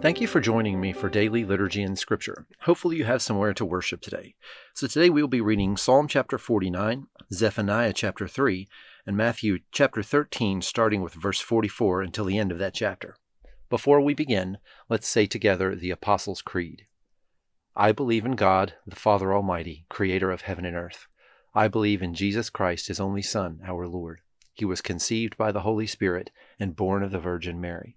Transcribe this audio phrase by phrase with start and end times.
[0.00, 2.46] Thank you for joining me for daily liturgy and scripture.
[2.60, 4.36] Hopefully, you have somewhere to worship today.
[4.72, 8.68] So, today we will be reading Psalm chapter 49, Zephaniah chapter 3,
[9.06, 13.16] and Matthew chapter 13, starting with verse 44 until the end of that chapter.
[13.68, 14.58] Before we begin,
[14.88, 16.86] let's say together the Apostles' Creed.
[17.74, 21.08] I believe in God, the Father Almighty, creator of heaven and earth.
[21.56, 24.20] I believe in Jesus Christ, his only Son, our Lord.
[24.54, 26.30] He was conceived by the Holy Spirit
[26.60, 27.96] and born of the Virgin Mary.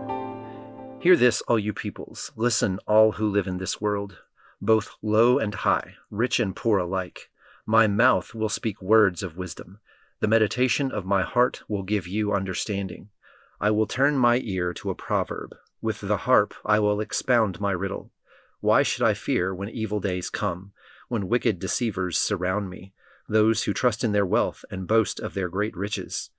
[1.01, 2.31] Hear this, all you peoples.
[2.35, 4.19] Listen, all who live in this world,
[4.61, 7.31] both low and high, rich and poor alike.
[7.65, 9.79] My mouth will speak words of wisdom.
[10.19, 13.09] The meditation of my heart will give you understanding.
[13.59, 15.55] I will turn my ear to a proverb.
[15.81, 18.11] With the harp I will expound my riddle.
[18.59, 20.71] Why should I fear when evil days come,
[21.07, 22.93] when wicked deceivers surround me,
[23.27, 26.29] those who trust in their wealth and boast of their great riches?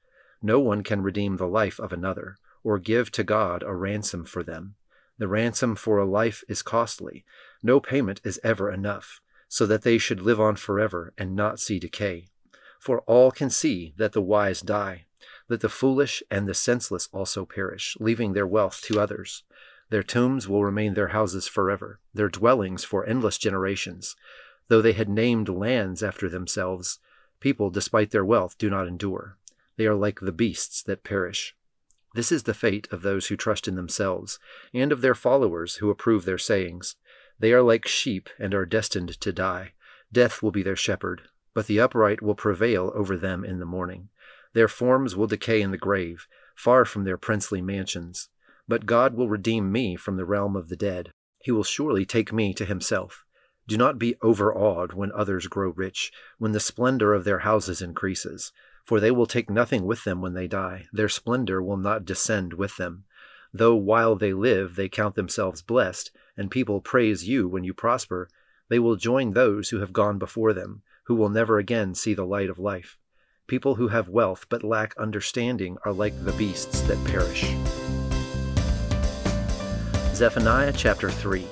[0.41, 4.43] No one can redeem the life of another or give to God a ransom for
[4.43, 4.75] them.
[5.19, 7.25] The ransom for a life is costly.
[7.63, 11.79] No payment is ever enough, so that they should live on forever and not see
[11.79, 12.29] decay.
[12.81, 15.07] For all can see that the wise die,
[15.49, 19.45] that the foolish and the senseless also perish, leaving their wealth to others.
[19.91, 24.17] Their tombs will remain their houses forever, their dwellings for endless generations.
[24.69, 26.99] Though they had named lands after themselves,
[27.41, 29.37] people, despite their wealth, do not endure.
[29.77, 31.55] They are like the beasts that perish.
[32.15, 34.39] This is the fate of those who trust in themselves,
[34.75, 36.97] and of their followers who approve their sayings.
[37.39, 39.73] They are like sheep and are destined to die.
[40.13, 41.23] Death will be their shepherd,
[41.55, 44.11] but the upright will prevail over them in the morning.
[44.53, 48.29] Their forms will decay in the grave, far from their princely mansions.
[48.69, 51.11] But God will redeem me from the realm of the dead.
[51.41, 53.25] He will surely take me to himself.
[53.67, 58.53] Do not be overawed when others grow rich, when the splendor of their houses increases
[58.85, 60.87] for they will take nothing with them when they die.
[60.93, 63.05] Their splendor will not descend with them.
[63.53, 68.29] Though while they live they count themselves blessed, and people praise you when you prosper,
[68.69, 72.25] they will join those who have gone before them, who will never again see the
[72.25, 72.97] light of life.
[73.47, 77.55] People who have wealth but lack understanding are like the beasts that perish.
[80.15, 81.47] Zephaniah chapter 3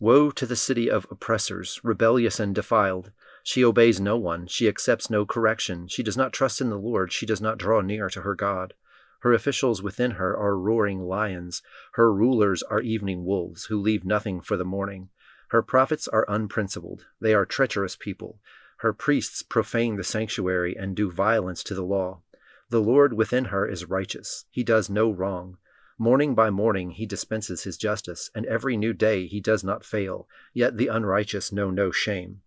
[0.00, 3.12] Woe to the city of oppressors, rebellious and defiled!
[3.46, 7.12] She obeys no one, she accepts no correction, she does not trust in the Lord,
[7.12, 8.72] she does not draw near to her God.
[9.20, 11.60] Her officials within her are roaring lions,
[11.92, 15.10] her rulers are evening wolves, who leave nothing for the morning.
[15.48, 18.40] Her prophets are unprincipled, they are treacherous people.
[18.78, 22.22] Her priests profane the sanctuary and do violence to the law.
[22.70, 25.58] The Lord within her is righteous, he does no wrong.
[25.98, 30.26] Morning by morning he dispenses his justice, and every new day he does not fail,
[30.54, 32.40] yet the unrighteous know no shame.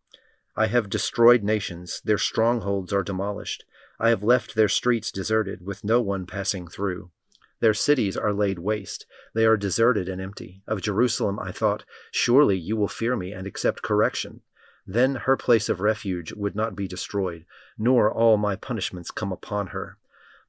[0.60, 3.64] I have destroyed nations, their strongholds are demolished.
[4.00, 7.12] I have left their streets deserted, with no one passing through.
[7.60, 10.64] Their cities are laid waste, they are deserted and empty.
[10.68, 14.42] Of Jerusalem I thought, Surely you will fear me and accept correction.
[14.88, 17.46] Then her place of refuge would not be destroyed,
[17.78, 20.00] nor all my punishments come upon her.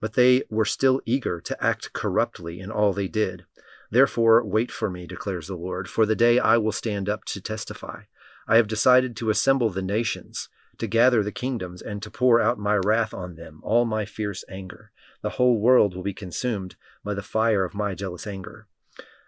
[0.00, 3.44] But they were still eager to act corruptly in all they did.
[3.90, 7.42] Therefore, wait for me, declares the Lord, for the day I will stand up to
[7.42, 8.04] testify.
[8.50, 10.48] I have decided to assemble the nations,
[10.78, 14.42] to gather the kingdoms, and to pour out my wrath on them, all my fierce
[14.48, 14.90] anger.
[15.20, 18.66] The whole world will be consumed by the fire of my jealous anger.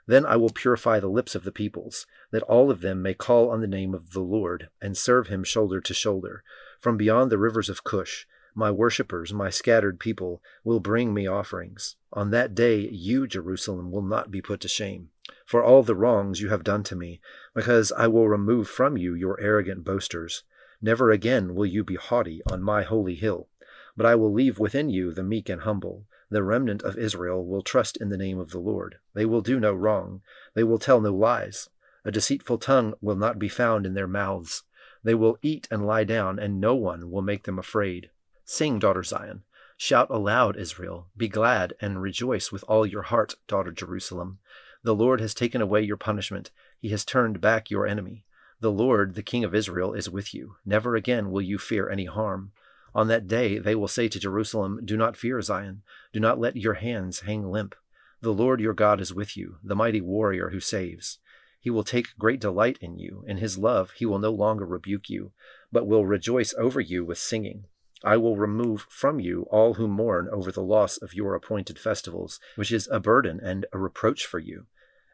[0.06, 3.50] Then I will purify the lips of the peoples, that all of them may call
[3.50, 6.42] on the name of the Lord, and serve him shoulder to shoulder.
[6.80, 11.96] From beyond the rivers of Cush, my worshippers, my scattered people, will bring me offerings.
[12.12, 15.10] On that day, you, Jerusalem, will not be put to shame
[15.46, 17.20] for all the wrongs you have done to me,
[17.54, 20.44] because I will remove from you your arrogant boasters.
[20.82, 23.48] Never again will you be haughty on my holy hill,
[23.96, 26.06] but I will leave within you the meek and humble.
[26.30, 28.98] The remnant of Israel will trust in the name of the Lord.
[29.14, 30.22] They will do no wrong.
[30.54, 31.68] They will tell no lies.
[32.04, 34.62] A deceitful tongue will not be found in their mouths.
[35.02, 38.10] They will eat and lie down, and no one will make them afraid.
[38.44, 39.42] Sing, daughter Zion.
[39.76, 41.08] Shout aloud, Israel.
[41.16, 44.38] Be glad and rejoice with all your heart, daughter Jerusalem.
[44.82, 46.50] The Lord has taken away your punishment.
[46.78, 48.24] He has turned back your enemy.
[48.60, 50.56] The Lord, the King of Israel, is with you.
[50.64, 52.52] Never again will you fear any harm.
[52.94, 55.82] On that day they will say to Jerusalem, Do not fear, Zion.
[56.12, 57.74] Do not let your hands hang limp.
[58.22, 61.18] The Lord your God is with you, the mighty warrior who saves.
[61.60, 63.22] He will take great delight in you.
[63.26, 65.32] In his love, he will no longer rebuke you,
[65.70, 67.66] but will rejoice over you with singing.
[68.02, 72.40] I will remove from you all who mourn over the loss of your appointed festivals,
[72.56, 74.66] which is a burden and a reproach for you.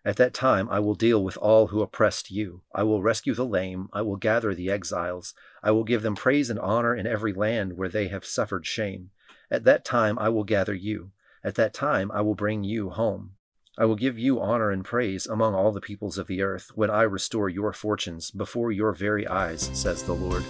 [0.05, 2.63] At that time I will deal with all who oppressed you.
[2.73, 3.89] I will rescue the lame.
[3.93, 5.35] I will gather the exiles.
[5.65, 9.11] I will give them praise and honor in every land where they have suffered shame.
[9.51, 11.11] At that time I will gather you.
[11.43, 13.33] At that time I will bring you home.
[13.77, 16.89] I will give you honor and praise among all the peoples of the earth when
[16.89, 20.45] I restore your fortunes before your very eyes, says the Lord.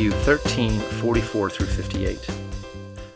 [0.00, 2.30] Matthew 13, 44 through 58.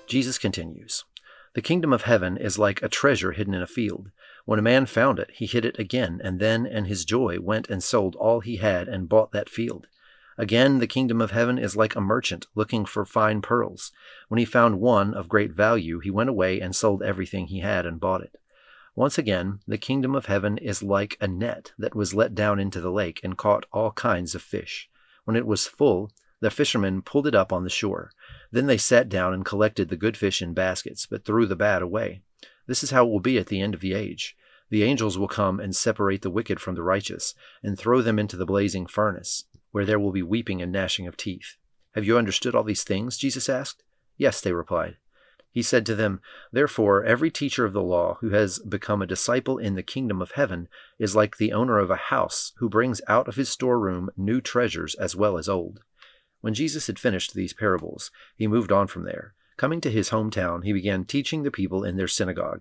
[0.07, 1.07] Jesus continues
[1.55, 4.11] The kingdom of heaven is like a treasure hidden in a field.
[4.45, 7.71] When a man found it, he hid it again, and then, in his joy, went
[7.71, 9.87] and sold all he had and bought that field.
[10.37, 13.91] Again, the kingdom of heaven is like a merchant looking for fine pearls.
[14.29, 17.87] When he found one of great value, he went away and sold everything he had
[17.87, 18.39] and bought it.
[18.95, 22.83] Once again, the kingdom of heaven is like a net that was let down into
[22.83, 24.91] the lake and caught all kinds of fish.
[25.25, 26.11] When it was full,
[26.45, 28.13] the fishermen pulled it up on the shore.
[28.53, 31.81] Then they sat down and collected the good fish in baskets, but threw the bad
[31.81, 32.21] away.
[32.67, 34.37] This is how it will be at the end of the age.
[34.69, 38.37] The angels will come and separate the wicked from the righteous, and throw them into
[38.37, 41.57] the blazing furnace where there will be weeping and gnashing of teeth.
[41.95, 43.17] Have you understood all these things?
[43.17, 43.83] Jesus asked.
[44.19, 44.99] Yes, they replied.
[45.51, 46.21] He said to them,
[46.53, 50.33] Therefore, every teacher of the law who has become a disciple in the kingdom of
[50.33, 50.69] heaven
[50.99, 54.95] is like the owner of a house who brings out of his storeroom new treasures
[54.97, 55.81] as well as old.
[56.45, 59.33] When Jesus had finished these parables, he moved on from there.
[59.57, 62.61] Coming to his hometown, he began teaching the people in their synagogue,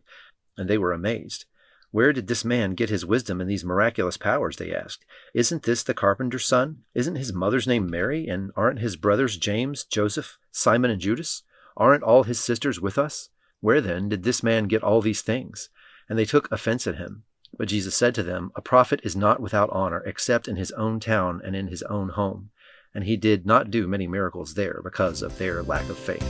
[0.56, 1.44] and they were amazed.
[1.92, 4.56] Where did this man get his wisdom and these miraculous powers?
[4.56, 5.04] They asked.
[5.34, 6.84] Isn't this the carpenter's son?
[6.94, 8.26] Isn't his mother's name Mary?
[8.26, 11.44] And aren't his brothers James, Joseph, Simon, and Judas?
[11.76, 13.32] Aren't all his sisters with us?
[13.60, 15.70] Where then did this man get all these things?
[16.08, 17.26] And they took offense at him.
[17.58, 21.02] But Jesus said to them, A prophet is not without honor except in his own
[21.02, 22.52] town and in his own home.
[22.94, 26.22] And he did not do many miracles there because of their lack of faith.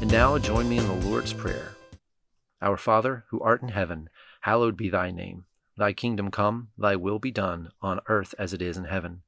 [0.00, 1.76] And now join me in the Lord's Prayer.
[2.60, 5.44] Our Father, who art in heaven, hallowed be thy name.
[5.76, 9.22] Thy kingdom come, thy will be done, on earth as it is in heaven.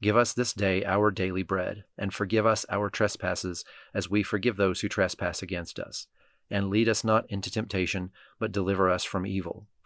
[0.00, 4.56] Give us this day our daily bread, and forgive us our trespasses, as we forgive
[4.56, 6.06] those who trespass against us.
[6.50, 9.66] And lead us not into temptation, but deliver us from evil.